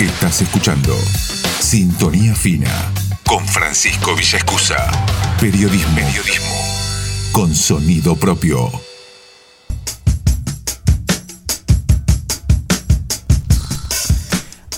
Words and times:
Estás 0.00 0.40
escuchando 0.40 0.94
Sintonía 1.58 2.34
Fina 2.34 2.70
con 3.26 3.46
Francisco 3.46 4.16
Villaescusa. 4.16 4.90
Periodismo. 5.38 5.94
Periodismo 5.94 6.56
con 7.32 7.54
sonido 7.54 8.16
propio. 8.16 8.70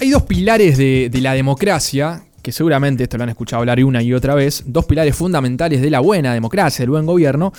Hay 0.01 0.11
dos 0.11 0.25
pilares 0.25 0.77
de, 0.77 1.09
la 1.21 1.35
democracia 1.35 2.25
que 2.43 2.51
seguramente 2.51 3.05
esto 3.05 3.17
lo 3.17 3.23
han 3.23 3.31
escuchado 3.31 3.61
hablar 3.61 3.79
una 3.85 4.03
y 4.03 4.13
otra 4.15 4.35
vez, 4.35 4.65
dos 4.67 4.87
pilares 4.87 5.15
fundamentales 5.15 5.81
de 5.83 5.91
la 5.91 6.01
buena 6.01 6.35
democracia, 6.35 6.83
del 6.83 6.91
buen 6.91 7.07
gobierno, 7.07 7.53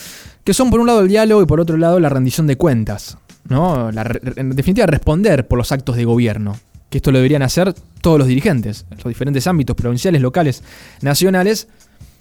que 0.44 0.54
son 0.54 0.70
por 0.70 0.82
un 0.82 0.88
lado 0.88 1.00
el 1.00 1.08
diálogo 1.08 1.42
y 1.42 1.46
por 1.46 1.62
otro 1.62 1.78
lado 1.78 2.02
la 2.02 2.10
rendición 2.10 2.46
de 2.46 2.58
cuentas. 2.58 3.18
¿no? 3.48 3.90
En 3.90 4.50
definitiva, 4.50 4.86
responder 4.86 5.48
por 5.48 5.58
los 5.58 5.72
actos 5.72 5.96
de 5.96 6.04
gobierno, 6.04 6.58
que 6.94 7.00
esto 7.00 7.12
lo 7.12 7.18
deberían 7.18 7.42
hacer 7.42 7.74
todos 8.02 8.20
los 8.20 8.28
dirigentes, 8.28 8.86
en 8.92 8.98
los 8.98 9.06
diferentes 9.06 9.48
ámbitos 9.48 9.76
provinciales, 9.76 10.22
locales, 10.22 10.62
nacionales, 11.02 11.68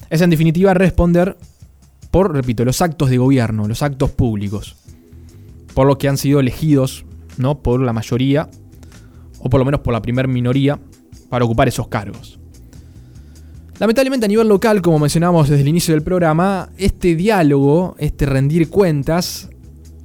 es 0.09 0.23
en 0.23 0.31
definitiva 0.31 0.73
responder 0.73 1.37
por, 2.11 2.33
repito, 2.33 2.65
los 2.65 2.81
actos 2.81 3.11
de 3.11 3.19
gobierno, 3.19 3.69
los 3.69 3.83
actos 3.83 4.13
públicos, 4.13 4.77
por 5.75 5.87
lo 5.87 5.99
que 5.99 6.09
han 6.09 6.17
sido 6.17 6.41
elegidos 6.41 7.05
¿no? 7.37 7.59
por 7.59 7.83
la 7.83 7.93
mayoría, 7.93 8.49
o 9.41 9.51
por 9.51 9.59
lo 9.61 9.67
menos 9.67 9.81
por 9.81 9.93
la 9.93 10.01
primer 10.01 10.27
minoría, 10.27 10.79
para 11.29 11.45
ocupar 11.45 11.69
esos 11.69 11.89
cargos. 11.89 12.39
Lamentablemente 13.79 14.25
a 14.25 14.29
nivel 14.31 14.49
local, 14.49 14.81
como 14.81 15.01
mencionamos 15.01 15.51
desde 15.51 15.61
el 15.61 15.69
inicio 15.69 15.93
del 15.93 16.03
programa, 16.03 16.71
este 16.79 17.15
diálogo, 17.15 17.95
este 17.99 18.25
rendir 18.25 18.71
cuentas, 18.71 19.51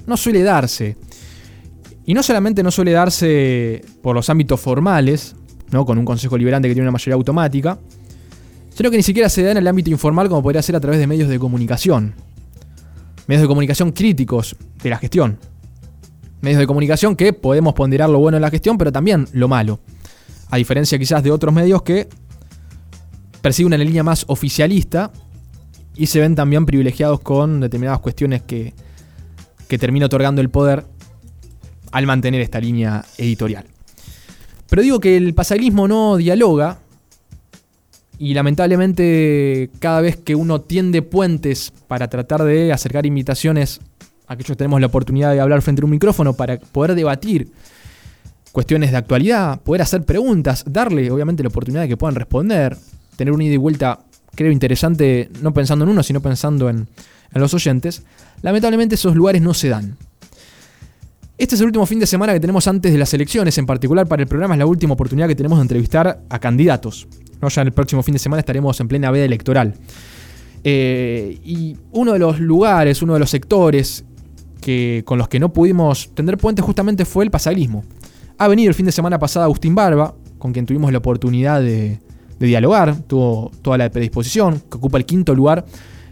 no 0.05 0.17
suele 0.17 0.43
darse. 0.43 0.97
Y 2.07 2.13
no 2.13 2.23
solamente 2.23 2.63
no 2.63 2.71
suele 2.71 2.93
darse 2.93 3.83
por 4.01 4.15
los 4.15 4.29
ámbitos 4.29 4.61
formales, 4.61 5.35
¿no? 5.71 5.85
con 5.85 5.97
un 5.97 6.05
consejo 6.05 6.37
liberante 6.37 6.69
que 6.69 6.73
tiene 6.73 6.85
una 6.85 6.93
mayoría 6.93 7.15
automática, 7.15 7.77
sino 8.73 8.89
que 8.89 8.95
ni 8.95 9.03
siquiera 9.03 9.27
se 9.27 9.43
da 9.43 9.51
en 9.51 9.57
el 9.57 9.67
ámbito 9.67 9.89
informal 9.89 10.29
como 10.29 10.41
podría 10.41 10.61
ser 10.61 10.77
a 10.77 10.79
través 10.79 11.01
de 11.01 11.05
medios 11.05 11.27
de 11.27 11.37
comunicación. 11.37 12.15
Medios 13.27 13.41
de 13.41 13.47
comunicación 13.49 13.91
críticos 13.91 14.55
de 14.81 14.89
la 14.89 14.97
gestión. 14.99 15.37
Medios 16.39 16.61
de 16.61 16.65
comunicación 16.65 17.17
que 17.17 17.33
podemos 17.33 17.73
ponderar 17.73 18.09
lo 18.09 18.19
bueno 18.19 18.37
de 18.37 18.41
la 18.41 18.51
gestión, 18.51 18.77
pero 18.77 18.89
también 18.89 19.27
lo 19.33 19.49
malo. 19.49 19.81
A 20.49 20.55
diferencia 20.55 20.97
quizás 20.97 21.21
de 21.23 21.31
otros 21.31 21.53
medios 21.53 21.81
que 21.81 22.07
persigue 23.41 23.67
una 23.67 23.77
línea 23.77 24.03
más 24.03 24.23
oficialista 24.29 25.11
y 25.93 26.05
se 26.05 26.21
ven 26.21 26.35
también 26.35 26.65
privilegiados 26.65 27.19
con 27.19 27.59
determinadas 27.59 27.99
cuestiones 27.99 28.43
que, 28.43 28.73
que 29.67 29.77
termina 29.77 30.05
otorgando 30.05 30.39
el 30.39 30.49
poder 30.49 30.85
al 31.91 32.05
mantener 32.05 32.41
esta 32.41 32.59
línea 32.59 33.03
editorial. 33.17 33.65
Pero 34.69 34.81
digo 34.81 34.99
que 34.99 35.17
el 35.17 35.33
pasailismo 35.33 35.87
no 35.87 36.17
dialoga 36.17 36.79
y 38.19 38.33
lamentablemente 38.33 39.69
cada 39.79 40.01
vez 40.01 40.17
que 40.17 40.35
uno 40.35 40.61
tiende 40.61 41.01
puentes 41.01 41.71
para 41.87 42.09
tratar 42.09 42.43
de 42.43 42.73
acercar 42.73 43.05
invitaciones 43.05 43.79
a 44.27 44.35
que 44.35 44.55
tenemos 44.55 44.81
la 44.81 44.87
oportunidad 44.87 45.31
de 45.31 45.39
hablar 45.39 45.61
frente 45.61 45.81
a 45.81 45.85
un 45.85 45.91
micrófono 45.91 46.33
para 46.33 46.59
poder 46.59 46.95
debatir 46.95 47.49
cuestiones 48.51 48.91
de 48.91 48.97
actualidad, 48.97 49.61
poder 49.61 49.83
hacer 49.83 50.03
preguntas, 50.03 50.63
darle 50.67 51.11
obviamente 51.11 51.43
la 51.43 51.49
oportunidad 51.49 51.83
de 51.83 51.89
que 51.89 51.97
puedan 51.97 52.15
responder, 52.15 52.75
tener 53.15 53.33
una 53.33 53.43
ida 53.43 53.53
y 53.53 53.57
vuelta, 53.57 53.99
creo, 54.35 54.51
interesante, 54.51 55.29
no 55.41 55.53
pensando 55.53 55.85
en 55.85 55.91
uno, 55.91 56.03
sino 56.03 56.21
pensando 56.21 56.69
en, 56.69 56.87
los 57.33 57.53
oyentes, 57.53 58.01
lamentablemente 58.41 58.95
esos 58.95 59.15
lugares 59.15 59.43
no 59.43 59.53
se 59.53 59.69
dan. 59.69 59.95
Este 61.37 61.53
es 61.53 61.61
el 61.61 61.67
último 61.67 61.85
fin 61.85 61.99
de 61.99 62.07
semana 62.07 62.33
que 62.33 62.39
tenemos 62.39 62.67
antes 62.67 62.91
de 62.91 62.97
las 62.97 63.13
elecciones, 63.13 63.55
en 63.59 63.67
particular 63.67 64.07
para 64.07 64.23
el 64.23 64.27
programa 64.27 64.55
es 64.55 64.59
la 64.59 64.65
última 64.65 64.95
oportunidad 64.95 65.27
que 65.27 65.35
tenemos 65.35 65.59
de 65.59 65.61
entrevistar 65.61 66.23
a 66.27 66.39
candidatos. 66.39 67.07
¿no? 67.39 67.47
Ya 67.49 67.61
el 67.61 67.71
próximo 67.71 68.01
fin 68.01 68.13
de 68.13 68.19
semana 68.19 68.39
estaremos 68.39 68.79
en 68.79 68.87
plena 68.87 69.11
veda 69.11 69.25
electoral. 69.25 69.75
Eh, 70.63 71.37
y 71.43 71.77
uno 71.91 72.13
de 72.13 72.19
los 72.19 72.39
lugares, 72.39 73.03
uno 73.03 73.13
de 73.13 73.19
los 73.19 73.29
sectores 73.29 74.03
que, 74.61 75.03
con 75.05 75.19
los 75.19 75.27
que 75.27 75.39
no 75.39 75.53
pudimos 75.53 76.09
tender 76.15 76.39
puentes 76.39 76.65
justamente 76.65 77.05
fue 77.05 77.23
el 77.23 77.29
pasaglismo. 77.29 77.83
Ha 78.39 78.47
venido 78.47 78.69
el 78.69 78.75
fin 78.75 78.87
de 78.87 78.91
semana 78.91 79.19
pasado 79.19 79.43
Agustín 79.43 79.75
Barba, 79.75 80.15
con 80.39 80.53
quien 80.53 80.65
tuvimos 80.65 80.91
la 80.91 80.97
oportunidad 80.97 81.61
de, 81.61 81.99
dialogar, 82.39 82.95
tuvo 83.03 83.51
toda 83.61 83.77
la 83.77 83.91
predisposición, 83.91 84.59
que 84.71 84.77
ocupa 84.77 84.97
el 84.97 85.05
quinto 85.05 85.35
lugar 85.35 85.65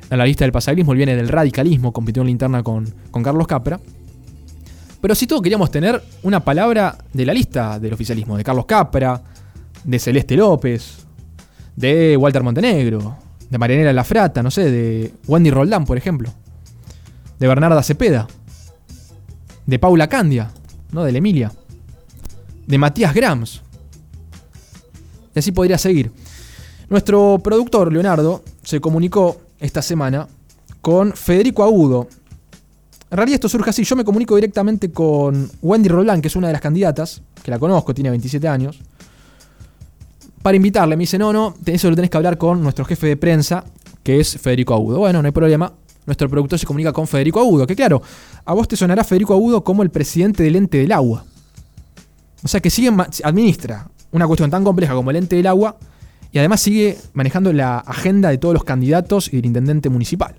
en 0.07 0.19
la 0.19 0.25
lista 0.25 0.45
del 0.45 0.51
pasaglismo, 0.51 0.91
él 0.91 0.97
viene 0.97 1.15
del 1.15 1.29
radicalismo, 1.29 1.91
compitió 1.91 2.21
en 2.21 2.27
la 2.27 2.31
interna 2.31 2.61
con 2.61 3.23
Carlos 3.23 3.47
Capra. 3.47 3.79
Pero 5.05 5.13
si 5.13 5.27
todo 5.27 5.39
queríamos 5.39 5.69
tener 5.69 6.01
una 6.23 6.39
palabra 6.39 6.97
de 7.13 7.27
la 7.27 7.31
lista 7.31 7.77
del 7.77 7.93
oficialismo, 7.93 8.37
de 8.37 8.43
Carlos 8.43 8.65
Capra, 8.65 9.21
de 9.83 9.99
Celeste 9.99 10.35
López, 10.35 11.05
de 11.75 12.17
Walter 12.17 12.41
Montenegro, 12.41 13.15
de 13.47 13.55
Marianela 13.59 13.93
Lafrata, 13.93 14.41
no 14.41 14.49
sé, 14.49 14.71
de 14.71 15.13
Wendy 15.27 15.51
Roldán, 15.51 15.85
por 15.85 15.95
ejemplo, 15.95 16.33
de 17.37 17.47
Bernarda 17.47 17.83
Cepeda, 17.83 18.27
de 19.67 19.77
Paula 19.77 20.09
Candia, 20.09 20.49
¿no? 20.91 21.03
de 21.03 21.11
la 21.11 21.19
Emilia, 21.19 21.51
de 22.65 22.77
Matías 22.79 23.13
Grams, 23.13 23.61
y 25.35 25.37
así 25.37 25.51
podría 25.51 25.77
seguir. 25.77 26.11
Nuestro 26.89 27.37
productor, 27.43 27.93
Leonardo, 27.93 28.43
se 28.63 28.81
comunicó 28.81 29.39
esta 29.59 29.83
semana 29.83 30.27
con 30.81 31.13
Federico 31.13 31.63
Agudo. 31.63 32.07
En 33.11 33.17
realidad 33.17 33.35
esto 33.35 33.49
surge 33.49 33.69
así, 33.69 33.83
yo 33.83 33.95
me 33.95 34.03
comunico 34.03 34.35
directamente 34.35 34.91
con 34.91 35.49
Wendy 35.61 35.89
Roland, 35.89 36.21
que 36.21 36.27
es 36.27 36.35
una 36.35 36.47
de 36.47 36.53
las 36.53 36.61
candidatas, 36.61 37.21
que 37.43 37.51
la 37.51 37.59
conozco, 37.59 37.93
tiene 37.93 38.09
27 38.09 38.47
años, 38.47 38.79
para 40.41 40.55
invitarle. 40.57 40.95
Me 40.95 41.03
dice, 41.03 41.17
no, 41.17 41.31
no, 41.31 41.55
eso 41.65 41.89
lo 41.89 41.95
tenés 41.95 42.09
que 42.09 42.17
hablar 42.17 42.37
con 42.37 42.61
nuestro 42.61 42.83
jefe 42.85 43.07
de 43.07 43.17
prensa, 43.17 43.63
que 44.03 44.19
es 44.19 44.37
Federico 44.37 44.73
Agudo. 44.73 44.99
Bueno, 44.99 45.21
no 45.21 45.25
hay 45.27 45.31
problema. 45.31 45.71
Nuestro 46.05 46.29
productor 46.29 46.59
se 46.59 46.65
comunica 46.65 46.93
con 46.93 47.07
Federico 47.07 47.39
Agudo, 47.39 47.65
que 47.65 47.75
claro, 47.75 48.01
a 48.43 48.53
vos 48.53 48.67
te 48.67 48.75
sonará 48.75 49.03
Federico 49.03 49.33
Agudo 49.33 49.63
como 49.63 49.81
el 49.81 49.89
presidente 49.89 50.43
del 50.43 50.55
ente 50.55 50.77
del 50.77 50.91
agua. 50.91 51.25
O 52.43 52.47
sea 52.47 52.59
que 52.59 52.69
sigue, 52.69 52.91
administra 53.23 53.87
una 54.11 54.27
cuestión 54.27 54.51
tan 54.51 54.63
compleja 54.63 54.93
como 54.93 55.09
el 55.09 55.17
ente 55.17 55.35
del 55.35 55.47
agua 55.47 55.77
y 56.31 56.37
además 56.37 56.61
sigue 56.61 56.97
manejando 57.13 57.51
la 57.51 57.79
agenda 57.79 58.29
de 58.29 58.37
todos 58.37 58.53
los 58.53 58.63
candidatos 58.63 59.33
y 59.33 59.37
del 59.37 59.47
intendente 59.47 59.89
municipal. 59.89 60.35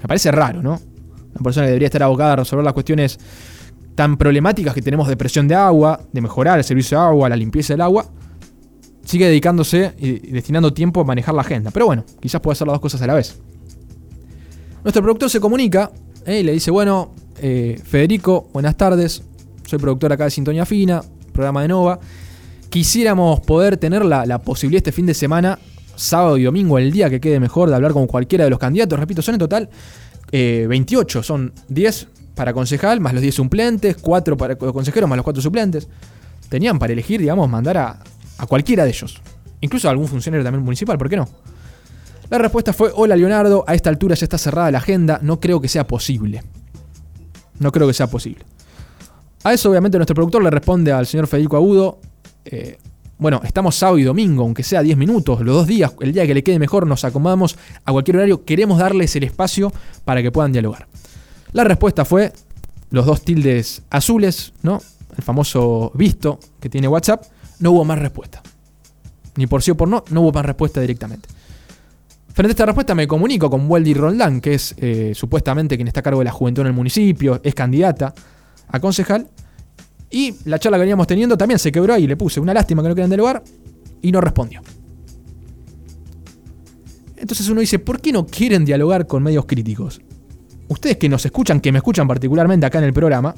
Me 0.00 0.06
parece 0.06 0.30
raro, 0.30 0.62
¿no? 0.62 0.80
Una 1.34 1.42
persona 1.42 1.66
que 1.66 1.70
debería 1.70 1.86
estar 1.86 2.02
abocada 2.02 2.32
a 2.34 2.36
resolver 2.36 2.64
las 2.64 2.74
cuestiones 2.74 3.18
tan 3.94 4.16
problemáticas 4.16 4.74
que 4.74 4.82
tenemos 4.82 5.08
de 5.08 5.16
presión 5.16 5.46
de 5.46 5.54
agua, 5.54 6.00
de 6.12 6.20
mejorar 6.20 6.58
el 6.58 6.64
servicio 6.64 6.98
de 6.98 7.04
agua, 7.04 7.28
la 7.28 7.36
limpieza 7.36 7.74
del 7.74 7.82
agua, 7.82 8.06
sigue 9.04 9.26
dedicándose 9.26 9.94
y 9.98 10.30
destinando 10.30 10.72
tiempo 10.72 11.00
a 11.00 11.04
manejar 11.04 11.34
la 11.34 11.42
agenda. 11.42 11.70
Pero 11.70 11.86
bueno, 11.86 12.04
quizás 12.20 12.40
pueda 12.40 12.52
hacer 12.52 12.66
las 12.66 12.74
dos 12.74 12.80
cosas 12.80 13.02
a 13.02 13.06
la 13.06 13.14
vez. 13.14 13.40
Nuestro 14.84 15.02
productor 15.02 15.28
se 15.28 15.40
comunica 15.40 15.90
eh, 16.24 16.40
y 16.40 16.42
le 16.42 16.52
dice, 16.52 16.70
bueno, 16.70 17.12
eh, 17.38 17.80
Federico, 17.84 18.48
buenas 18.52 18.76
tardes, 18.76 19.22
soy 19.66 19.78
productor 19.78 20.12
acá 20.12 20.24
de 20.24 20.30
Sintonía 20.30 20.64
Fina, 20.64 21.02
programa 21.32 21.62
de 21.62 21.68
Nova, 21.68 22.00
quisiéramos 22.70 23.40
poder 23.40 23.76
tener 23.76 24.04
la, 24.04 24.38
posibilidad 24.38 24.78
este 24.78 24.92
fin 24.92 25.06
de 25.06 25.14
semana, 25.14 25.58
sábado 25.96 26.38
y 26.38 26.44
domingo, 26.44 26.78
el 26.78 26.90
día 26.92 27.10
que 27.10 27.20
quede 27.20 27.40
mejor, 27.40 27.68
de 27.68 27.74
hablar 27.74 27.92
con 27.92 28.06
cualquiera 28.06 28.44
de 28.44 28.50
los 28.50 28.58
candidatos. 28.58 28.98
Repito, 28.98 29.20
son 29.20 29.34
en 29.34 29.38
total 29.40 29.68
28, 30.30 31.18
eh, 31.18 31.22
son 31.22 31.52
10 31.68 32.08
para 32.34 32.52
concejal, 32.52 33.00
más 33.00 33.12
los 33.12 33.22
10 33.22 33.34
suplentes, 33.34 33.96
4 33.96 34.36
para 34.36 34.56
consejeros, 34.56 35.08
más 35.08 35.16
los 35.16 35.24
4 35.24 35.42
suplentes. 35.42 35.88
Tenían 36.48 36.78
para 36.78 36.92
elegir, 36.92 37.20
digamos, 37.20 37.48
mandar 37.48 37.78
a, 37.78 37.98
a 38.38 38.46
cualquiera 38.46 38.84
de 38.84 38.90
ellos. 38.90 39.20
Incluso 39.60 39.88
a 39.88 39.90
algún 39.90 40.08
funcionario 40.08 40.44
también 40.44 40.64
municipal, 40.64 40.96
¿por 40.96 41.08
qué 41.08 41.16
no? 41.16 41.28
La 42.30 42.38
respuesta 42.38 42.72
fue, 42.72 42.92
hola 42.94 43.16
Leonardo, 43.16 43.64
a 43.66 43.74
esta 43.74 43.90
altura 43.90 44.14
ya 44.14 44.24
está 44.24 44.38
cerrada 44.38 44.70
la 44.70 44.78
agenda, 44.78 45.18
no 45.20 45.40
creo 45.40 45.60
que 45.60 45.68
sea 45.68 45.86
posible. 45.86 46.42
No 47.58 47.72
creo 47.72 47.88
que 47.88 47.92
sea 47.92 48.06
posible. 48.06 48.44
A 49.42 49.52
eso 49.52 49.68
obviamente 49.70 49.98
nuestro 49.98 50.14
productor 50.14 50.42
le 50.42 50.50
responde 50.50 50.92
al 50.92 51.06
señor 51.06 51.26
Federico 51.26 51.56
Agudo, 51.56 51.98
eh, 52.44 52.78
bueno, 53.20 53.42
estamos 53.44 53.76
sábado 53.76 53.98
y 53.98 54.02
domingo, 54.02 54.42
aunque 54.42 54.62
sea 54.62 54.82
10 54.82 54.96
minutos, 54.96 55.42
los 55.42 55.54
dos 55.54 55.66
días, 55.66 55.92
el 56.00 56.12
día 56.12 56.26
que 56.26 56.32
le 56.32 56.42
quede 56.42 56.58
mejor, 56.58 56.86
nos 56.86 57.04
acomodamos 57.04 57.58
a 57.84 57.92
cualquier 57.92 58.16
horario, 58.16 58.46
queremos 58.46 58.78
darles 58.78 59.14
el 59.14 59.24
espacio 59.24 59.70
para 60.06 60.22
que 60.22 60.32
puedan 60.32 60.52
dialogar. 60.52 60.88
La 61.52 61.62
respuesta 61.64 62.06
fue 62.06 62.32
los 62.88 63.04
dos 63.04 63.22
tildes 63.22 63.82
azules, 63.90 64.54
¿no? 64.62 64.80
El 65.14 65.22
famoso 65.22 65.92
visto 65.94 66.40
que 66.60 66.70
tiene 66.70 66.88
WhatsApp, 66.88 67.24
no 67.58 67.72
hubo 67.72 67.84
más 67.84 67.98
respuesta. 67.98 68.42
Ni 69.36 69.46
por 69.46 69.62
sí 69.62 69.70
o 69.70 69.76
por 69.76 69.86
no, 69.86 70.02
no 70.10 70.22
hubo 70.22 70.32
más 70.32 70.46
respuesta 70.46 70.80
directamente. 70.80 71.28
Frente 72.32 72.52
a 72.52 72.54
esta 72.54 72.66
respuesta 72.66 72.94
me 72.94 73.06
comunico 73.06 73.50
con 73.50 73.70
Weldy 73.70 73.92
Roldán, 73.92 74.40
que 74.40 74.54
es 74.54 74.74
eh, 74.78 75.12
supuestamente 75.14 75.76
quien 75.76 75.88
está 75.88 76.00
a 76.00 76.02
cargo 76.02 76.20
de 76.20 76.24
la 76.24 76.32
juventud 76.32 76.62
en 76.62 76.68
el 76.68 76.72
municipio, 76.72 77.38
es 77.44 77.54
candidata 77.54 78.14
a 78.66 78.80
concejal, 78.80 79.28
y 80.10 80.34
la 80.44 80.58
charla 80.58 80.76
que 80.76 80.80
veníamos 80.80 81.06
teniendo 81.06 81.38
también 81.38 81.58
se 81.58 81.70
quebró 81.70 81.94
ahí. 81.94 82.06
Le 82.06 82.16
puse 82.16 82.40
una 82.40 82.52
lástima 82.52 82.82
que 82.82 82.88
no 82.88 82.94
quieran 82.94 83.16
lugar 83.16 83.42
y 84.02 84.10
no 84.10 84.20
respondió. 84.20 84.60
Entonces 87.16 87.48
uno 87.48 87.60
dice, 87.60 87.78
¿por 87.78 88.00
qué 88.00 88.12
no 88.12 88.26
quieren 88.26 88.64
dialogar 88.64 89.06
con 89.06 89.22
medios 89.22 89.44
críticos? 89.44 90.00
Ustedes 90.68 90.96
que 90.96 91.08
nos 91.08 91.24
escuchan, 91.24 91.60
que 91.60 91.70
me 91.70 91.78
escuchan 91.78 92.08
particularmente 92.08 92.66
acá 92.66 92.78
en 92.78 92.84
el 92.84 92.92
programa, 92.92 93.34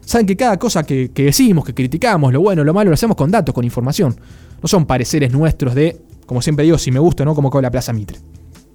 saben 0.00 0.26
que 0.26 0.36
cada 0.36 0.58
cosa 0.58 0.84
que, 0.84 1.10
decimos, 1.14 1.64
que 1.64 1.74
criticamos, 1.74 2.32
lo 2.32 2.40
bueno, 2.40 2.64
lo 2.64 2.72
malo, 2.72 2.90
lo 2.90 2.94
hacemos 2.94 3.16
con 3.16 3.30
datos, 3.30 3.54
con 3.54 3.64
información. 3.64 4.16
No 4.62 4.68
son 4.68 4.86
pareceres 4.86 5.32
nuestros 5.32 5.74
de, 5.74 6.00
como 6.24 6.40
siempre 6.40 6.64
digo, 6.64 6.78
si 6.78 6.90
me 6.90 7.00
gusta 7.00 7.24
o 7.24 7.26
no, 7.26 7.34
como 7.34 7.50
la 7.60 7.70
Plaza 7.70 7.92
Mitre. 7.92 8.18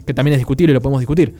Que 0.06 0.14
también 0.14 0.34
es 0.34 0.40
discutible 0.40 0.72
y 0.72 0.74
lo 0.74 0.82
podemos 0.82 1.00
discutir. 1.00 1.34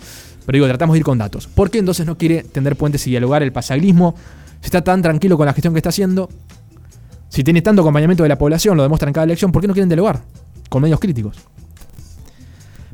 Pero 0.46 0.56
digo, 0.56 0.68
tratamos 0.68 0.94
de 0.94 1.00
ir 1.00 1.04
con 1.04 1.18
datos. 1.18 1.48
¿Por 1.48 1.70
qué 1.70 1.80
entonces 1.80 2.06
no 2.06 2.18
quiere 2.18 2.44
tender 2.44 2.76
puentes 2.76 3.06
y 3.08 3.10
dialogar 3.10 3.44
el 3.44 3.52
pasaglismo? 3.52 4.16
Si 4.62 4.68
está 4.68 4.84
tan 4.84 5.02
tranquilo 5.02 5.38
con 5.38 5.46
la 5.46 5.54
gestión 5.54 5.74
que 5.74 5.80
está 5.80 5.90
haciendo, 5.90 6.30
si 7.30 7.44
tiene 7.44 7.62
tanto 7.62 7.82
acompañamiento 7.82 8.24
de 8.24 8.30
la 8.30 8.38
población, 8.38 8.78
lo 8.78 8.84
demuestra 8.84 9.10
en 9.10 9.14
cada 9.14 9.26
elección, 9.26 9.52
¿por 9.52 9.62
qué 9.62 9.68
no 9.68 9.74
quieren 9.74 9.90
dialogar? 9.90 10.22
Con 10.70 10.82
medios 10.82 11.00
críticos. 11.00 11.38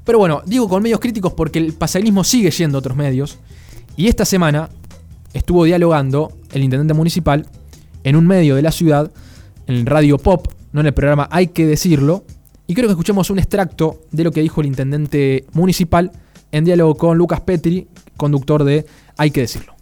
Pero 0.03 0.19
bueno, 0.19 0.41
digo 0.45 0.69
con 0.69 0.81
medios 0.81 0.99
críticos 0.99 1.33
porque 1.33 1.59
el 1.59 1.73
pasaglismo 1.73 2.23
sigue 2.23 2.49
yendo 2.51 2.77
a 2.77 2.79
otros 2.79 2.95
medios. 2.95 3.39
Y 3.97 4.07
esta 4.07 4.25
semana 4.25 4.69
estuvo 5.33 5.65
dialogando 5.65 6.31
el 6.51 6.63
intendente 6.63 6.93
municipal 6.93 7.45
en 8.03 8.15
un 8.15 8.25
medio 8.25 8.55
de 8.55 8.61
la 8.61 8.71
ciudad, 8.71 9.11
en 9.65 9.85
Radio 9.85 10.17
Pop, 10.17 10.47
no 10.71 10.81
en 10.81 10.87
el 10.87 10.93
programa 10.93 11.27
Hay 11.31 11.47
que 11.47 11.65
decirlo. 11.65 12.23
Y 12.67 12.73
creo 12.73 12.87
que 12.87 12.91
escuchemos 12.91 13.29
un 13.29 13.39
extracto 13.39 14.01
de 14.11 14.23
lo 14.23 14.31
que 14.31 14.41
dijo 14.41 14.61
el 14.61 14.67
intendente 14.67 15.45
municipal 15.53 16.11
en 16.51 16.63
diálogo 16.63 16.95
con 16.95 17.17
Lucas 17.17 17.41
Petri, 17.41 17.87
conductor 18.15 18.63
de 18.63 18.85
Hay 19.17 19.31
que 19.31 19.41
decirlo. 19.41 19.76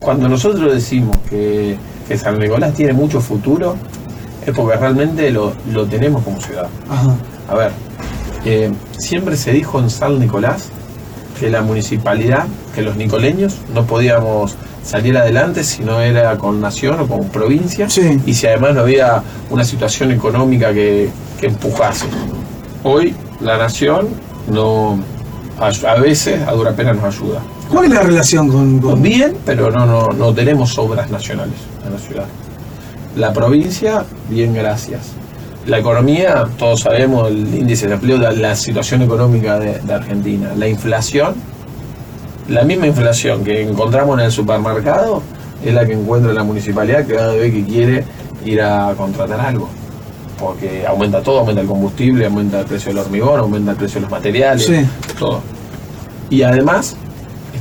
Cuando 0.00 0.30
nosotros 0.30 0.72
decimos 0.72 1.16
que, 1.28 1.76
San 2.16 2.38
Nicolás 2.38 2.74
tiene 2.74 2.92
mucho 2.92 3.20
futuro, 3.20 3.76
es 4.44 4.52
porque 4.54 4.76
realmente 4.76 5.30
lo, 5.30 5.52
tenemos 5.88 6.24
como 6.24 6.40
ciudad. 6.40 6.68
A 7.48 7.54
ver, 7.54 7.70
eh, 8.44 8.72
siempre 8.98 9.36
se 9.36 9.52
dijo 9.52 9.78
en 9.78 9.90
San 9.90 10.18
Nicolás 10.18 10.70
que 11.38 11.50
la 11.50 11.60
municipalidad, 11.60 12.46
que 12.74 12.82
los 12.82 12.96
nicoleños 12.96 13.58
no 13.74 13.84
podíamos 13.86 14.56
salir 14.82 15.16
adelante 15.18 15.62
si 15.62 15.84
no 15.84 16.00
era 16.00 16.36
con 16.38 16.60
nación 16.60 16.98
o 17.00 17.06
con 17.06 17.28
provincia 17.28 17.86
y 18.24 18.34
si 18.34 18.46
además 18.46 18.74
no 18.74 18.80
había 18.80 19.22
una 19.50 19.64
situación 19.64 20.10
económica 20.10 20.72
que, 20.72 21.10
que 21.38 21.46
empujase. 21.46 22.06
Hoy 22.82 23.14
la 23.40 23.58
nación 23.58 24.08
no 24.50 24.98
a, 25.58 25.94
veces 25.96 26.40
a 26.48 26.52
dura 26.52 26.72
pena 26.72 26.94
nos 26.94 27.04
ayuda. 27.04 27.40
¿Cuál 27.70 27.84
es 27.84 27.90
la 27.92 28.02
relación 28.02 28.48
con, 28.80 29.00
Bien, 29.00 29.36
pero 29.46 29.70
no, 29.70 29.86
no, 29.86 30.08
no 30.08 30.34
tenemos 30.34 30.76
obras 30.76 31.08
nacionales 31.08 31.54
en 31.86 31.92
la 31.92 31.98
ciudad. 31.98 32.26
La 33.16 33.32
provincia, 33.32 34.04
bien, 34.28 34.54
gracias. 34.54 35.12
La 35.66 35.78
economía, 35.78 36.48
todos 36.58 36.80
sabemos 36.80 37.28
el 37.28 37.54
índice 37.54 37.86
de 37.86 37.94
empleo, 37.94 38.18
la, 38.18 38.32
la 38.32 38.56
situación 38.56 39.02
económica 39.02 39.58
de, 39.58 39.92
Argentina. 39.92 40.52
La 40.56 40.66
inflación, 40.66 41.34
la 42.48 42.64
misma 42.64 42.88
inflación 42.88 43.44
que 43.44 43.62
encontramos 43.62 44.18
en 44.18 44.24
el 44.24 44.32
supermercado 44.32 45.22
es 45.64 45.72
la 45.72 45.86
que 45.86 45.92
encuentra 45.92 46.32
la 46.32 46.42
municipalidad 46.42 47.06
cada 47.06 47.34
vez 47.34 47.52
que 47.52 47.64
quiere 47.64 48.04
ir 48.44 48.62
a 48.62 48.94
contratar 48.96 49.40
algo. 49.40 49.68
Porque 50.40 50.86
aumenta 50.86 51.22
todo, 51.22 51.40
aumenta 51.40 51.60
el 51.60 51.68
combustible, 51.68 52.26
aumenta 52.26 52.60
el 52.60 52.66
precio 52.66 52.88
del 52.92 52.98
hormigón, 52.98 53.38
aumenta 53.38 53.72
el 53.72 53.76
precio 53.76 53.96
de 53.96 54.02
los 54.02 54.10
materiales, 54.10 54.70
todo. 55.18 55.42
Y 56.30 56.42
además, 56.42 56.96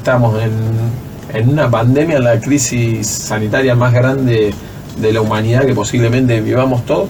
estamos 0.10 0.42
en, 0.42 1.40
en 1.40 1.50
una 1.50 1.70
pandemia, 1.70 2.18
la 2.18 2.40
crisis 2.40 3.06
sanitaria 3.06 3.76
más 3.76 3.94
grande 3.94 4.52
de 5.00 5.14
la 5.14 5.22
humanidad 5.22 5.68
que 5.68 5.76
posiblemente 5.76 6.42
vivamos 6.42 6.84
todos 6.84 7.10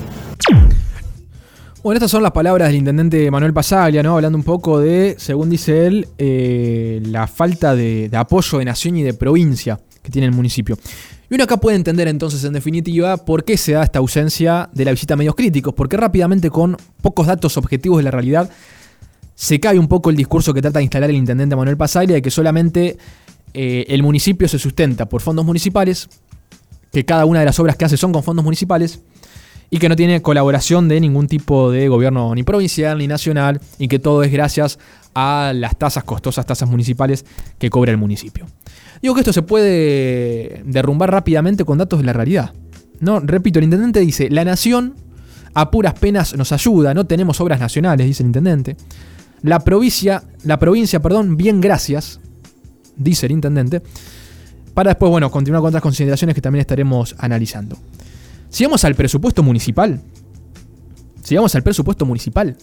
bueno, 1.81 1.95
estas 1.95 2.11
son 2.11 2.23
las 2.23 2.33
palabras 2.33 2.67
del 2.67 2.75
intendente 2.75 3.31
Manuel 3.31 3.53
Pasaglia, 3.53 4.03
¿no? 4.03 4.15
Hablando 4.15 4.37
un 4.37 4.43
poco 4.43 4.81
de, 4.81 5.15
según 5.17 5.49
dice 5.49 5.87
él, 5.87 6.09
eh, 6.17 7.01
la 7.05 7.25
falta 7.25 7.73
de, 7.73 8.09
apoyo 8.11 8.57
de 8.57 8.65
nación 8.65 8.97
y 8.97 9.03
de 9.03 9.13
provincia 9.13 9.79
que 10.03 10.11
tiene 10.11 10.27
el 10.27 10.33
municipio. 10.33 10.77
Y 11.29 11.35
uno 11.35 11.45
acá 11.45 11.55
puede 11.55 11.77
entender 11.77 12.09
entonces, 12.09 12.43
en 12.43 12.51
definitiva, 12.51 13.15
por 13.15 13.45
qué 13.45 13.55
se 13.55 13.71
da 13.71 13.83
esta 13.83 13.99
ausencia 13.99 14.69
de 14.73 14.83
la 14.83 14.91
visita 14.91 15.13
a 15.13 15.17
medios 15.17 15.35
críticos, 15.35 15.73
porque 15.73 15.95
rápidamente 15.95 16.49
con 16.49 16.75
pocos 17.01 17.27
datos 17.27 17.55
objetivos 17.55 17.99
de 17.99 18.03
la 18.03 18.11
realidad 18.11 18.49
se 19.39 19.57
cae 19.61 19.79
un 19.79 19.87
poco 19.87 20.09
el 20.09 20.17
discurso 20.17 20.53
que 20.53 20.61
trata 20.61 20.79
de 20.79 20.83
instalar 20.83 21.09
el 21.09 21.15
intendente 21.15 21.55
Manuel 21.55 21.77
Pasaglia 21.77 22.15
de 22.15 22.21
que 22.21 22.29
solamente 22.29 22.97
eh, 23.53 23.85
el 23.87 24.03
municipio 24.03 24.49
se 24.49 24.59
sustenta 24.59 25.07
por 25.07 25.21
fondos 25.21 25.45
municipales, 25.45 26.09
que 26.91 27.05
cada 27.05 27.23
una 27.23 27.39
de 27.39 27.45
las 27.45 27.57
obras 27.57 27.77
que 27.77 27.85
hace 27.85 27.95
son 27.95 28.11
con 28.11 28.21
fondos 28.21 28.43
municipales, 28.43 28.99
y 29.69 29.79
que 29.79 29.87
no 29.87 29.95
tiene 29.95 30.21
colaboración 30.21 30.89
de 30.89 30.99
ningún 30.99 31.27
tipo 31.27 31.71
de 31.71 31.87
gobierno 31.87 32.35
ni 32.35 32.43
provincial 32.43 32.97
ni 32.97 33.07
nacional 33.07 33.61
y 33.77 33.87
que 33.87 33.97
todo 33.97 34.23
es 34.23 34.31
gracias 34.33 34.77
a 35.13 35.53
las 35.55 35.77
tasas 35.77 36.03
costosas, 36.03 36.45
tasas 36.45 36.69
municipales 36.69 37.23
que 37.59 37.69
cobra 37.69 37.91
el 37.91 37.97
municipio. 37.97 38.45
Digo 39.01 39.13
que 39.13 39.21
esto 39.21 39.31
se 39.31 39.41
puede 39.41 40.63
derrumbar 40.65 41.11
rápidamente 41.11 41.63
con 41.63 41.77
datos 41.77 41.99
de 41.99 42.05
la 42.05 42.11
realidad. 42.11 42.51
No, 42.99 43.21
repito, 43.21 43.59
el 43.59 43.63
intendente 43.63 44.01
dice, 44.01 44.29
la 44.29 44.43
nación 44.43 44.95
a 45.53 45.71
puras 45.71 45.93
penas 45.93 46.35
nos 46.35 46.51
ayuda, 46.51 46.93
no 46.93 47.05
tenemos 47.05 47.39
obras 47.39 47.61
nacionales, 47.61 48.05
dice 48.05 48.21
el 48.23 48.27
intendente. 48.27 48.75
La 49.41 49.59
provincia, 49.59 50.23
la 50.43 50.59
provincia, 50.59 51.01
perdón, 51.01 51.37
bien 51.37 51.61
gracias, 51.61 52.19
dice 52.95 53.25
el 53.25 53.31
intendente. 53.31 53.81
Para 54.73 54.91
después, 54.91 55.09
bueno, 55.09 55.31
continuar 55.31 55.61
con 55.61 55.69
otras 55.69 55.83
consideraciones 55.83 56.35
que 56.35 56.41
también 56.41 56.61
estaremos 56.61 57.15
analizando. 57.17 57.77
Si 58.49 58.63
vamos 58.65 58.83
al 58.83 58.95
presupuesto 58.95 59.43
municipal, 59.43 60.01
si 61.23 61.35
vamos 61.35 61.53
al 61.55 61.63
presupuesto 61.63 62.05
municipal, 62.05 62.57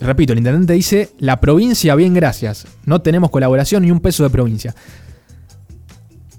repito, 0.00 0.32
el 0.32 0.38
intendente 0.38 0.72
dice, 0.72 1.10
la 1.18 1.40
provincia, 1.40 1.94
bien, 1.94 2.14
gracias, 2.14 2.66
no 2.84 3.00
tenemos 3.00 3.30
colaboración 3.30 3.82
ni 3.82 3.90
un 3.90 4.00
peso 4.00 4.22
de 4.22 4.30
provincia. 4.30 4.74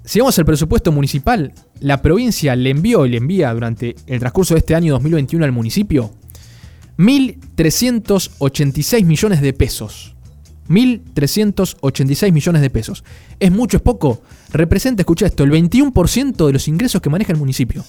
Si 0.04 0.18
vamos 0.18 0.38
al 0.38 0.44
presupuesto 0.44 0.92
municipal, 0.92 1.52
la 1.80 2.02
provincia 2.02 2.54
le 2.54 2.70
envió 2.70 3.06
y 3.06 3.10
le 3.10 3.16
envía 3.16 3.52
durante 3.54 3.96
el 4.06 4.20
transcurso 4.20 4.54
de 4.54 4.58
este 4.58 4.74
año 4.74 4.92
2021 4.94 5.44
al 5.44 5.52
municipio 5.52 6.10
1.386 7.02 9.04
millones 9.04 9.40
de 9.40 9.52
pesos. 9.52 10.14
1.386 10.68 12.32
millones 12.32 12.62
de 12.62 12.70
pesos. 12.70 13.02
¿Es 13.40 13.50
mucho, 13.50 13.78
es 13.78 13.82
poco? 13.82 14.22
Representa, 14.52 15.02
escucha 15.02 15.26
esto, 15.26 15.42
el 15.42 15.50
21% 15.50 16.46
de 16.46 16.52
los 16.52 16.68
ingresos 16.68 17.02
que 17.02 17.10
maneja 17.10 17.32
el 17.32 17.38
municipio. 17.38 17.84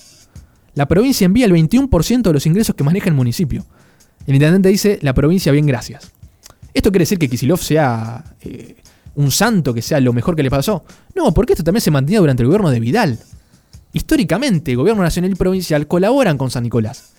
La 0.74 0.88
provincia 0.88 1.26
envía 1.26 1.46
el 1.46 1.54
21% 1.54 2.24
de 2.24 2.34
los 2.34 2.48
ingresos 2.48 2.74
que 2.76 2.84
maneja 2.84 3.08
el 3.08 3.14
municipio. 3.14 3.64
El 4.26 4.34
intendente 4.34 4.70
dice, 4.70 4.98
la 5.04 5.14
provincia, 5.14 5.52
bien, 5.52 5.68
gracias. 5.68 6.12
¿Esto 6.74 6.92
quiere 6.92 7.04
decir 7.04 7.20
que 7.20 7.30
Kisilov 7.30 7.60
sea 7.60 8.24
eh, 8.42 8.78
un 9.14 9.30
santo, 9.30 9.76
que 9.76 9.84
sea 9.84 10.00
lo 10.00 10.12
mejor 10.12 10.36
que 10.36 10.42
le 10.42 10.50
pasó? 10.50 10.86
No, 11.14 11.32
porque 11.36 11.54
esto 11.54 11.64
también 11.64 11.82
se 11.82 11.92
mantenía 11.92 12.20
durante 12.20 12.42
el 12.42 12.48
gobierno 12.48 12.72
de 12.72 12.80
Vidal. 12.80 13.20
Históricamente, 13.92 14.72
el 14.72 14.78
gobierno 14.78 15.04
nacional 15.04 15.32
y 15.32 15.36
provincial 15.36 15.86
colaboran 15.86 16.40
con 16.40 16.50
San 16.50 16.64
Nicolás. 16.64 17.13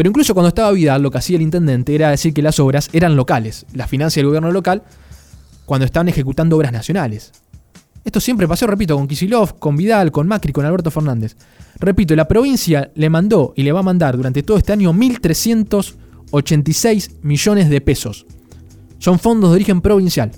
Pero 0.00 0.08
incluso 0.08 0.32
cuando 0.32 0.48
estaba 0.48 0.72
Vidal, 0.72 1.02
lo 1.02 1.10
que 1.10 1.18
hacía 1.18 1.36
el 1.36 1.42
intendente 1.42 1.94
era 1.94 2.08
decir 2.08 2.32
que 2.32 2.40
las 2.40 2.58
obras 2.58 2.88
eran 2.94 3.16
locales, 3.16 3.66
la 3.74 3.86
financia 3.86 4.20
del 4.20 4.28
gobierno 4.28 4.50
local, 4.50 4.82
cuando 5.66 5.84
estaban 5.84 6.08
ejecutando 6.08 6.56
obras 6.56 6.72
nacionales. 6.72 7.32
Esto 8.02 8.18
siempre 8.18 8.48
pasó, 8.48 8.66
repito, 8.66 8.96
con 8.96 9.06
Kisilov, 9.06 9.58
con 9.58 9.76
Vidal, 9.76 10.10
con 10.10 10.26
Macri, 10.26 10.54
con 10.54 10.64
Alberto 10.64 10.90
Fernández. 10.90 11.36
Repito, 11.78 12.16
la 12.16 12.26
provincia 12.26 12.90
le 12.94 13.10
mandó 13.10 13.52
y 13.54 13.62
le 13.62 13.72
va 13.72 13.80
a 13.80 13.82
mandar 13.82 14.16
durante 14.16 14.42
todo 14.42 14.56
este 14.56 14.72
año 14.72 14.90
1.386 14.90 17.16
millones 17.20 17.68
de 17.68 17.82
pesos. 17.82 18.24
Son 18.96 19.18
fondos 19.18 19.50
de 19.50 19.56
origen 19.56 19.82
provincial. 19.82 20.30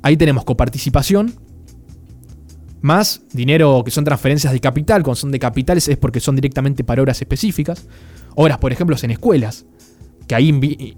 Ahí 0.00 0.16
tenemos 0.16 0.46
coparticipación, 0.46 1.34
más 2.80 3.20
dinero 3.30 3.82
que 3.84 3.90
son 3.90 4.04
transferencias 4.04 4.54
de 4.54 4.60
capital, 4.60 5.02
cuando 5.02 5.16
son 5.16 5.32
de 5.32 5.38
capitales 5.38 5.86
es 5.86 5.98
porque 5.98 6.18
son 6.18 6.34
directamente 6.34 6.82
para 6.82 7.02
obras 7.02 7.20
específicas. 7.20 7.84
Obras, 8.36 8.58
por 8.58 8.70
ejemplo, 8.70 8.94
en 9.02 9.10
escuelas, 9.10 9.64
que 10.28 10.34
ahí 10.34 10.48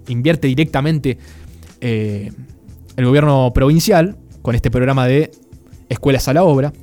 invierte 0.07 0.47
directamente 0.47 1.17
eh, 1.81 2.31
el 2.97 3.05
gobierno 3.05 3.51
provincial 3.53 4.17
con 4.41 4.55
este 4.55 4.69
programa 4.69 5.07
de 5.07 5.31
escuelas 5.87 6.27
a 6.27 6.33
la 6.33 6.43
obra. 6.43 6.73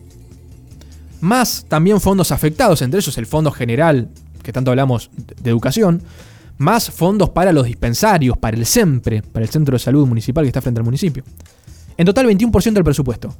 Más 1.20 1.66
también 1.68 2.00
fondos 2.00 2.32
afectados, 2.32 2.80
entre 2.82 3.00
ellos 3.00 3.16
el 3.18 3.26
Fondo 3.26 3.50
General, 3.50 4.08
que 4.42 4.52
tanto 4.52 4.70
hablamos 4.70 5.10
de 5.42 5.50
educación. 5.50 6.02
Más 6.56 6.90
fondos 6.90 7.30
para 7.30 7.52
los 7.52 7.66
dispensarios, 7.66 8.38
para 8.38 8.56
el 8.56 8.64
SEMPRE, 8.64 9.22
para 9.22 9.44
el 9.44 9.50
Centro 9.50 9.74
de 9.74 9.78
Salud 9.78 10.06
Municipal 10.06 10.42
que 10.44 10.48
está 10.48 10.62
frente 10.62 10.80
al 10.80 10.84
municipio. 10.84 11.22
En 11.98 12.06
total 12.06 12.26
21% 12.26 12.72
del 12.72 12.84
presupuesto. 12.84 13.34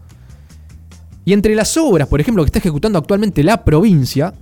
Y 1.24 1.32
entre 1.32 1.54
las 1.54 1.74
obras, 1.78 2.08
por 2.08 2.20
ejemplo, 2.20 2.44
que 2.44 2.48
está 2.48 2.58
ejecutando 2.58 2.98
actualmente 2.98 3.42
la 3.42 3.64
provincia, 3.64 4.34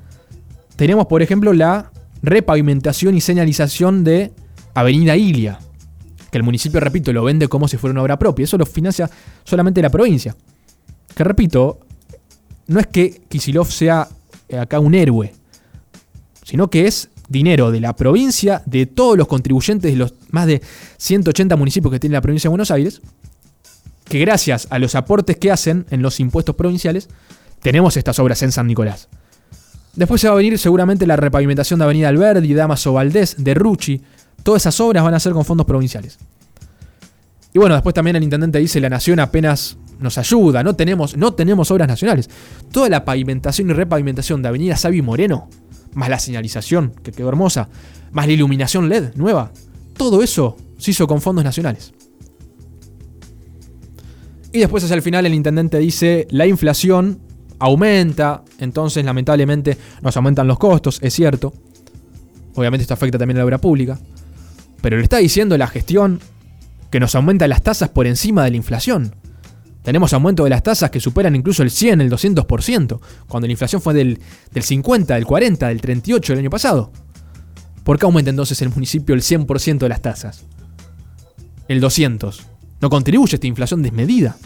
tenemos, 0.75 1.07
por 1.07 1.23
ejemplo, 1.23 1.53
la 1.53 1.93
repavimentación 2.25 3.17
y 3.17 3.21
señalización 3.21 4.05
de 4.05 4.33
Avenida 4.75 5.17
Ilia, 5.17 5.59
que 6.31 6.39
el 6.39 6.45
municipio, 6.45 6.81
repito, 6.81 7.13
lo 7.13 7.23
vende 7.25 7.49
como 7.49 7.69
si 7.69 7.77
fuera 7.77 7.93
una 7.93 8.03
obra 8.03 8.19
propia. 8.19 8.45
Eso 8.45 8.59
lo 8.59 8.67
financia 8.67 9.09
solamente 9.45 9.81
la 9.81 9.91
provincia. 9.91 10.35
Que 11.15 11.25
repito, 11.25 11.81
no 12.67 12.81
es 12.81 12.87
que 12.87 13.23
Kisilov 13.29 13.71
sea 13.71 14.09
eh, 14.49 14.59
acá 14.59 14.81
un 14.81 14.95
héroe, 14.95 15.33
sino 16.43 16.69
que 16.69 16.87
es 16.87 17.11
dinero 17.29 17.71
de 17.71 17.81
la 17.81 17.95
provincia, 17.95 18.63
de 18.67 18.87
todos 18.87 19.17
los 19.17 19.29
contribuyentes 19.29 19.93
de 19.93 19.97
los 19.97 20.15
más 20.31 20.47
de 20.47 20.61
180 20.99 21.57
municipios 21.57 21.93
que 21.93 22.01
tiene 22.01 22.15
la 22.15 22.21
provincia 22.21 22.49
de 22.49 22.51
Buenos 22.51 22.71
Aires, 22.71 23.01
que 24.05 24.19
gracias 24.19 24.67
a 24.71 24.79
los 24.79 24.95
aportes 24.95 25.37
que 25.37 25.51
hacen 25.51 25.87
en 25.91 26.03
los 26.03 26.21
impuestos 26.21 26.55
provinciales, 26.57 27.09
tenemos 27.61 27.97
estas 27.97 28.19
obras 28.19 28.43
en 28.43 28.53
San 28.53 28.67
Nicolás. 28.67 29.09
Después 29.97 30.21
se 30.21 30.29
va 30.29 30.35
a 30.35 30.37
venir 30.37 30.59
seguramente 30.59 31.07
la 31.07 31.17
repavimentación 31.17 31.79
de 31.79 31.85
Avenida 31.85 32.09
Alberdi, 32.09 32.53
Damaso 32.53 32.93
Valdés, 32.93 33.37
de 33.39 33.55
Rucci. 33.55 34.01
Todas 34.43 34.63
esas 34.63 34.81
obras 34.81 35.05
van 35.05 35.15
a 35.15 35.21
ser 35.21 35.33
con 35.33 35.45
fondos 35.45 35.67
provinciales. 35.67 36.19
Y 37.53 37.59
bueno, 37.59 37.77
después 37.77 37.95
también 37.95 38.17
el 38.17 38.25
intendente 38.25 38.59
dice, 38.59 38.81
la 38.81 38.91
nación 38.91 39.21
apenas 39.21 39.77
nos 40.01 40.19
ayuda, 40.19 40.65
no 40.65 40.75
tenemos, 40.75 41.17
no 41.17 41.35
tenemos 41.35 41.71
obras 41.71 41.87
nacionales. 41.87 42.29
Toda 42.73 42.89
la 42.89 43.05
pavimentación 43.05 43.71
y 43.71 43.73
repavimentación 43.73 44.43
de 44.43 44.49
Avenida 44.49 44.77
Sabi 44.77 45.03
Moreno, 45.03 45.49
más 45.95 46.09
la 46.09 46.19
señalización, 46.19 46.93
que 47.03 47.13
quedó 47.13 47.29
hermosa, 47.29 47.69
más 48.11 48.27
la 48.27 48.33
iluminación 48.33 48.89
LED 48.89 49.15
nueva, 49.15 49.53
todo 49.97 50.23
eso 50.23 50.57
se 50.79 50.91
hizo 50.91 51.07
con 51.07 51.21
fondos 51.21 51.45
nacionales. 51.45 51.93
Y 54.53 54.59
después 54.59 54.83
hacia 54.83 54.95
el 54.95 55.03
final 55.03 55.25
el 55.27 55.35
intendente 55.35 55.79
dice, 55.79 56.27
la 56.31 56.47
inflación 56.47 57.21
aumenta, 57.59 58.43
entonces 58.59 59.05
lamentablemente 59.05 59.77
nos 60.03 60.17
aumentan 60.17 60.47
los 60.47 60.59
costos, 60.59 60.99
es 61.03 61.15
cierto. 61.15 61.53
Obviamente 62.55 62.83
esto 62.83 62.95
afecta 62.95 63.19
también 63.19 63.37
a 63.37 63.41
la 63.41 63.45
obra 63.45 63.59
pública. 63.59 63.99
Pero 64.81 64.97
le 64.97 65.03
está 65.03 65.19
diciendo 65.19 65.57
la 65.57 65.67
gestión 65.67 66.21
que 66.91 67.01
nos 67.01 67.15
aumenta 67.15 67.49
las 67.49 67.63
tasas 67.63 67.89
por 67.89 68.07
encima 68.07 68.45
de 68.45 68.51
la 68.51 68.57
inflación. 68.57 69.15
Tenemos 69.83 70.13
aumento 70.13 70.45
de 70.45 70.51
las 70.51 70.63
tasas 70.63 70.91
que 70.91 71.01
superan 71.01 71.35
incluso 71.37 71.63
el 71.63 71.71
100, 71.71 72.01
el 72.01 72.11
200%, 72.11 73.01
cuando 73.29 73.47
la 73.47 73.53
inflación 73.53 73.83
fue 73.83 73.93
del, 73.93 74.19
del 74.53 74.63
50, 74.63 75.15
del 75.15 75.27
40, 75.27 75.69
del 75.69 75.81
38 75.81 76.33
el 76.33 76.39
año 76.39 76.51
pasado. 76.51 76.91
¿Por 77.83 77.99
qué 77.99 78.07
aumenta 78.07 78.31
entonces 78.31 78.63
el 78.63 78.71
municipio 78.71 79.15
el 79.15 79.21
100% 79.21 79.79
de 79.79 79.89
las 79.89 80.01
tasas? 80.01 80.45
El 81.69 81.81
200. 81.81 82.43
No 82.81 82.89
contribuye 82.89 83.37
esta 83.37 83.47
inflación 83.47 83.83
desmedida. 83.83 84.37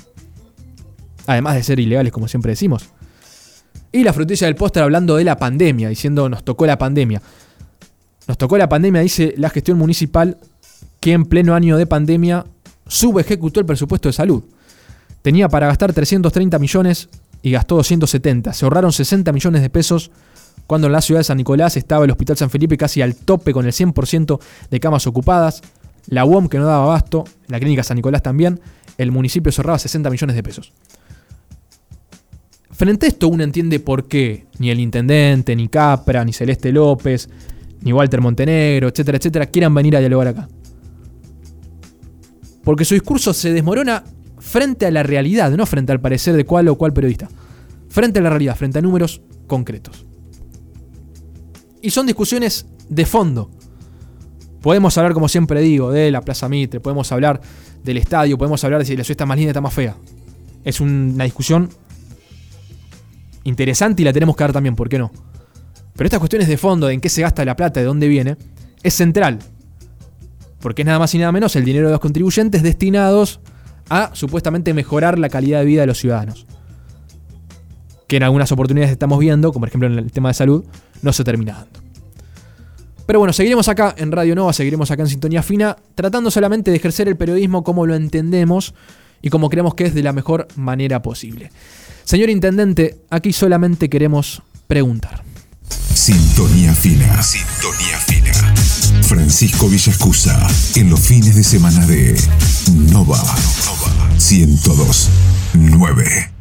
Además 1.26 1.54
de 1.54 1.62
ser 1.62 1.78
ilegales, 1.78 2.12
como 2.12 2.26
siempre 2.26 2.50
decimos. 2.50 2.88
Y 3.98 4.04
la 4.04 4.12
frutilla 4.12 4.46
del 4.46 4.54
póster 4.54 4.84
hablando 4.84 5.16
de 5.16 5.24
la 5.24 5.36
pandemia, 5.36 5.88
diciendo 5.88 6.28
nos 6.28 6.44
tocó 6.44 6.66
la 6.66 6.78
pandemia. 6.78 7.20
Nos 8.28 8.38
tocó 8.38 8.56
la 8.56 8.68
pandemia, 8.68 9.00
dice 9.00 9.34
la 9.36 9.50
gestión 9.50 9.76
municipal, 9.76 10.38
que 11.00 11.14
en 11.14 11.24
pleno 11.24 11.52
año 11.52 11.76
de 11.76 11.84
pandemia 11.84 12.46
subejecutó 12.86 13.58
el 13.58 13.66
presupuesto 13.66 14.08
de 14.08 14.12
salud. 14.12 14.44
Tenía 15.20 15.48
para 15.48 15.66
gastar 15.66 15.92
330 15.92 16.60
millones 16.60 17.08
y 17.42 17.50
gastó 17.50 17.74
270. 17.74 18.52
Se 18.52 18.64
ahorraron 18.64 18.92
60 18.92 19.32
millones 19.32 19.62
de 19.62 19.68
pesos 19.68 20.12
cuando 20.68 20.86
en 20.86 20.92
la 20.92 21.00
ciudad 21.00 21.18
de 21.18 21.24
San 21.24 21.38
Nicolás 21.38 21.76
estaba 21.76 22.04
el 22.04 22.12
Hospital 22.12 22.36
San 22.36 22.50
Felipe 22.50 22.76
casi 22.76 23.02
al 23.02 23.16
tope 23.16 23.52
con 23.52 23.66
el 23.66 23.72
100% 23.72 24.38
de 24.70 24.78
camas 24.78 25.08
ocupadas, 25.08 25.60
la 26.06 26.24
UOM 26.24 26.46
que 26.48 26.58
no 26.58 26.66
daba 26.66 26.84
abasto, 26.84 27.24
la 27.48 27.58
clínica 27.58 27.82
San 27.82 27.96
Nicolás 27.96 28.22
también, 28.22 28.60
el 28.96 29.10
municipio 29.10 29.50
se 29.50 29.60
ahorraba 29.60 29.80
60 29.80 30.08
millones 30.08 30.36
de 30.36 30.44
pesos. 30.44 30.72
Frente 32.78 33.06
a 33.06 33.08
esto 33.08 33.26
uno 33.26 33.42
entiende 33.42 33.80
por 33.80 34.06
qué 34.06 34.46
ni 34.60 34.70
el 34.70 34.78
intendente, 34.78 35.56
ni 35.56 35.66
Capra, 35.66 36.24
ni 36.24 36.32
Celeste 36.32 36.70
López, 36.70 37.28
ni 37.80 37.92
Walter 37.92 38.20
Montenegro, 38.20 38.86
etcétera, 38.86 39.18
etcétera, 39.18 39.46
quieran 39.46 39.74
venir 39.74 39.96
a 39.96 39.98
dialogar 39.98 40.28
acá. 40.28 40.48
Porque 42.62 42.84
su 42.84 42.94
discurso 42.94 43.34
se 43.34 43.52
desmorona 43.52 44.04
frente 44.38 44.86
a 44.86 44.92
la 44.92 45.02
realidad, 45.02 45.50
no 45.50 45.66
frente 45.66 45.90
al 45.90 46.00
parecer 46.00 46.36
de 46.36 46.44
cual 46.44 46.68
o 46.68 46.76
cual 46.76 46.92
periodista. 46.92 47.28
Frente 47.88 48.20
a 48.20 48.22
la 48.22 48.30
realidad, 48.30 48.54
frente 48.54 48.78
a 48.78 48.82
números 48.82 49.22
concretos. 49.48 50.06
Y 51.82 51.90
son 51.90 52.06
discusiones 52.06 52.64
de 52.88 53.06
fondo. 53.06 53.50
Podemos 54.62 54.96
hablar, 54.96 55.14
como 55.14 55.28
siempre 55.28 55.62
digo, 55.62 55.90
de 55.90 56.12
la 56.12 56.20
Plaza 56.20 56.48
Mitre, 56.48 56.78
podemos 56.78 57.10
hablar 57.10 57.40
del 57.82 57.96
estadio, 57.96 58.38
podemos 58.38 58.62
hablar 58.62 58.78
de 58.78 58.86
si 58.86 58.96
la 58.96 59.02
ciudad 59.02 59.16
está 59.16 59.26
más 59.26 59.36
linda 59.36 59.50
está 59.50 59.60
más 59.60 59.74
fea. 59.74 59.96
Es 60.62 60.80
una 60.80 61.24
discusión 61.24 61.70
interesante 63.48 64.02
y 64.02 64.04
la 64.04 64.12
tenemos 64.12 64.36
que 64.36 64.44
dar 64.44 64.52
también, 64.52 64.76
¿por 64.76 64.88
qué 64.88 64.98
no? 64.98 65.10
Pero 65.96 66.06
estas 66.06 66.20
cuestiones 66.20 66.48
de 66.48 66.56
fondo, 66.56 66.86
de 66.86 66.94
en 66.94 67.00
qué 67.00 67.08
se 67.08 67.22
gasta 67.22 67.44
la 67.44 67.56
plata, 67.56 67.80
de 67.80 67.86
dónde 67.86 68.06
viene, 68.06 68.36
es 68.82 68.94
central. 68.94 69.40
Porque 70.60 70.82
es 70.82 70.86
nada 70.86 70.98
más 70.98 71.14
y 71.14 71.18
nada 71.18 71.32
menos 71.32 71.56
el 71.56 71.64
dinero 71.64 71.86
de 71.86 71.92
los 71.92 72.00
contribuyentes 72.00 72.62
destinados 72.62 73.40
a 73.88 74.10
supuestamente 74.14 74.74
mejorar 74.74 75.18
la 75.18 75.28
calidad 75.28 75.60
de 75.60 75.64
vida 75.64 75.80
de 75.80 75.86
los 75.88 75.98
ciudadanos. 75.98 76.46
Que 78.06 78.16
en 78.16 78.22
algunas 78.22 78.52
oportunidades 78.52 78.92
estamos 78.92 79.18
viendo, 79.18 79.52
como 79.52 79.62
por 79.62 79.68
ejemplo 79.68 79.88
en 79.88 79.98
el 79.98 80.12
tema 80.12 80.28
de 80.28 80.34
salud, 80.34 80.64
no 81.02 81.12
se 81.12 81.24
termina 81.24 81.54
dando. 81.54 81.80
Pero 83.06 83.20
bueno, 83.20 83.32
seguiremos 83.32 83.68
acá 83.68 83.94
en 83.96 84.12
Radio 84.12 84.34
Nova, 84.34 84.52
seguiremos 84.52 84.90
acá 84.90 85.02
en 85.02 85.08
Sintonía 85.08 85.42
Fina, 85.42 85.76
tratando 85.94 86.30
solamente 86.30 86.70
de 86.70 86.76
ejercer 86.76 87.08
el 87.08 87.16
periodismo 87.16 87.64
como 87.64 87.86
lo 87.86 87.94
entendemos 87.94 88.74
y 89.22 89.30
como 89.30 89.48
creemos 89.48 89.74
que 89.74 89.86
es 89.86 89.94
de 89.94 90.02
la 90.02 90.12
mejor 90.12 90.46
manera 90.56 91.00
posible. 91.00 91.50
Señor 92.08 92.30
Intendente, 92.30 93.04
aquí 93.10 93.34
solamente 93.34 93.90
queremos 93.90 94.40
preguntar. 94.66 95.22
Sintonía 95.92 96.74
fina. 96.74 97.22
Sintonía 97.22 97.98
fina. 97.98 98.32
Francisco 99.02 99.68
Villascusa. 99.68 100.48
En 100.76 100.88
los 100.88 101.00
fines 101.00 101.36
de 101.36 101.44
semana 101.44 101.84
de 101.86 102.18
Nova. 102.90 103.18
Nova 103.18 104.18
102 104.18 105.10
9. 105.52 106.30